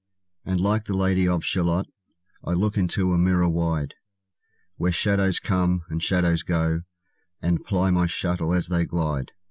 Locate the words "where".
4.77-4.91